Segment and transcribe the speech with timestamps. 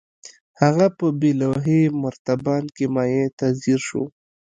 [0.61, 4.03] هغه په بې لوحې مرتبان کې مايع ته ځير شو.